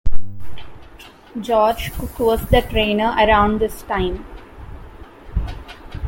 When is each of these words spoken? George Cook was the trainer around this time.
George 1.39 1.91
Cook 1.93 2.17
was 2.17 2.49
the 2.49 2.63
trainer 2.63 3.13
around 3.19 3.59
this 3.59 3.83
time. 3.83 4.25